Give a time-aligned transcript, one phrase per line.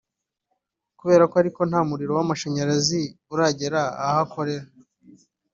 [0.99, 3.01] Kubera ko ariko nta muriro w’amashanyarazi
[3.33, 4.67] uragera aho akorera